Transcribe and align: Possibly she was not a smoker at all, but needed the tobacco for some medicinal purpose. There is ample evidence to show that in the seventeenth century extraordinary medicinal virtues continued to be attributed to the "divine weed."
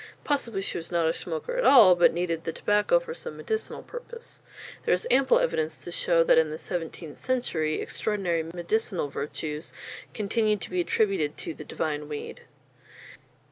Possibly 0.23 0.63
she 0.63 0.79
was 0.79 0.91
not 0.91 1.05
a 1.07 1.13
smoker 1.13 1.57
at 1.57 1.63
all, 1.63 1.93
but 1.93 2.11
needed 2.11 2.43
the 2.43 2.51
tobacco 2.51 2.99
for 2.99 3.13
some 3.13 3.37
medicinal 3.37 3.83
purpose. 3.83 4.41
There 4.81 4.95
is 4.95 5.05
ample 5.11 5.37
evidence 5.37 5.77
to 5.83 5.91
show 5.91 6.23
that 6.23 6.39
in 6.39 6.49
the 6.49 6.57
seventeenth 6.57 7.19
century 7.19 7.79
extraordinary 7.79 8.41
medicinal 8.41 9.09
virtues 9.09 9.73
continued 10.15 10.59
to 10.61 10.71
be 10.71 10.81
attributed 10.81 11.37
to 11.37 11.53
the 11.53 11.63
"divine 11.65 12.09
weed." 12.09 12.41